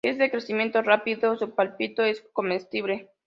Es 0.03 0.17
de 0.17 0.31
crecimiento 0.31 0.81
rápido, 0.81 1.37
su 1.37 1.51
palmito 1.53 2.01
es 2.03 2.23
comestible. 2.33 3.11